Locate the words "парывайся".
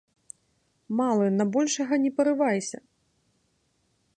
2.21-2.79